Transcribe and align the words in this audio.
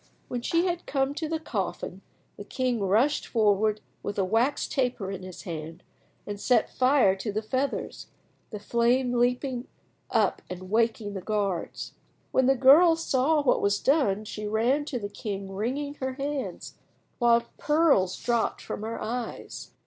When 0.29 0.41
she 0.41 0.65
had 0.65 0.87
come 0.87 1.13
to 1.13 1.29
the 1.29 1.39
coffin 1.39 2.01
the 2.35 2.43
king 2.43 2.79
rushed 2.79 3.27
forward 3.27 3.81
with 4.01 4.17
a 4.17 4.25
wax 4.25 4.67
taper 4.67 5.11
in 5.11 5.21
his 5.21 5.43
hand 5.43 5.83
and 6.25 6.41
set 6.41 6.73
fire 6.75 7.15
to 7.17 7.31
the 7.31 7.43
feathers, 7.43 8.07
the 8.49 8.57
flame 8.59 9.13
leaping 9.13 9.67
up 10.09 10.41
and 10.49 10.71
waking 10.71 11.13
the 11.13 11.21
guards. 11.21 11.93
When 12.31 12.47
the 12.47 12.55
girl 12.55 12.95
saw 12.95 13.43
what 13.43 13.61
was 13.61 13.77
done 13.79 14.25
she 14.25 14.47
ran 14.47 14.85
to 14.85 14.97
the 14.97 15.07
king 15.07 15.51
wringing 15.53 15.93
her 16.01 16.13
hands, 16.13 16.79
while 17.19 17.43
pearls 17.59 18.17
dropped 18.19 18.59
from 18.61 18.81
her 18.81 18.99
eyes. 18.99 19.69